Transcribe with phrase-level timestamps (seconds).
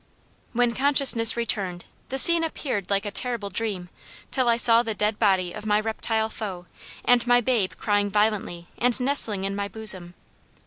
[0.53, 3.89] "When consciousness returned, the scene appeared like a terrible dream,
[4.31, 6.65] till I saw the dead body of my reptile foe
[7.05, 10.15] and my babe crying violently and nestling in my bosom.